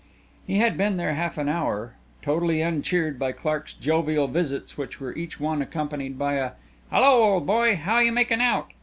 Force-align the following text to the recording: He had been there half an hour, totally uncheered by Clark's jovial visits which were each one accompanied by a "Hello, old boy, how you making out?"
He 0.47 0.57
had 0.57 0.77
been 0.77 0.97
there 0.97 1.13
half 1.13 1.37
an 1.37 1.47
hour, 1.47 1.93
totally 2.23 2.59
uncheered 2.59 3.19
by 3.19 3.33
Clark's 3.33 3.73
jovial 3.75 4.27
visits 4.27 4.75
which 4.75 4.99
were 4.99 5.13
each 5.13 5.39
one 5.39 5.61
accompanied 5.61 6.17
by 6.17 6.37
a 6.37 6.51
"Hello, 6.89 7.33
old 7.35 7.45
boy, 7.45 7.75
how 7.75 7.99
you 7.99 8.11
making 8.11 8.41
out?" 8.41 8.71